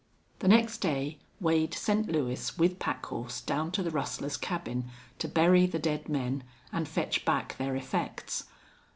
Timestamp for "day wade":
0.79-1.75